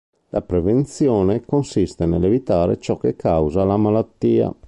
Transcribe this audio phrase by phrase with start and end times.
[0.29, 4.51] La prevenzione consiste nell'evitare ciò che causa la malattia.